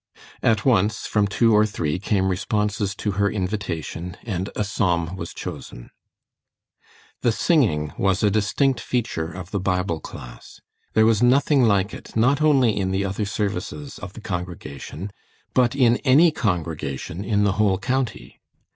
At 0.41 0.65
once, 0.65 1.05
from 1.05 1.27
two 1.27 1.53
or 1.55 1.63
three 1.63 1.99
came 1.99 2.29
responses 2.29 2.95
to 2.95 3.11
her 3.21 3.29
invitation, 3.29 4.17
and 4.23 4.49
a 4.55 4.63
Psalm 4.63 5.15
was 5.15 5.31
chosen. 5.31 5.91
The 7.21 7.31
singing 7.31 7.93
was 7.99 8.23
a 8.23 8.31
distinct 8.31 8.79
feature 8.79 9.31
of 9.31 9.51
the 9.51 9.59
Bible 9.59 9.99
class. 9.99 10.59
There 10.95 11.05
was 11.05 11.21
nothing 11.21 11.65
like 11.65 11.93
it, 11.93 12.15
not 12.15 12.41
only 12.41 12.75
in 12.75 12.89
the 12.89 13.05
other 13.05 13.25
services 13.25 13.99
of 13.99 14.13
the 14.13 14.21
congregation, 14.21 15.11
but 15.53 15.75
in 15.75 15.97
any 15.97 16.31
congregation 16.31 17.23
in 17.23 17.43
the 17.43 17.51
whole 17.61 17.77
county. 17.77 18.39